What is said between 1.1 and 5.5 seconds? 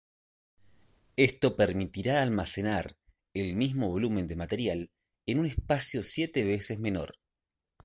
Esto permitirá almacenar el mismo volumen de material en un